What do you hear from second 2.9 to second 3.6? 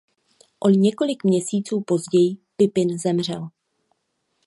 zemřel.